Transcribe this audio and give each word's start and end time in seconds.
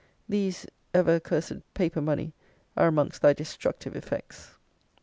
These, 0.27 0.65
ever 0.95 1.17
accursed 1.17 1.61
paper 1.75 2.01
money, 2.01 2.33
are 2.75 2.87
amongst 2.87 3.21
thy 3.21 3.33
destructive 3.33 3.95
effects! 3.95 4.55